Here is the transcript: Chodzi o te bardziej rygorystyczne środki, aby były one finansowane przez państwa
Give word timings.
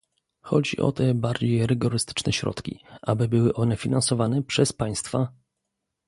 Chodzi 0.41 0.77
o 0.77 0.91
te 0.91 1.13
bardziej 1.13 1.67
rygorystyczne 1.67 2.33
środki, 2.33 2.83
aby 3.01 3.27
były 3.27 3.53
one 3.53 3.77
finansowane 3.77 4.43
przez 4.43 4.73
państwa 4.73 5.31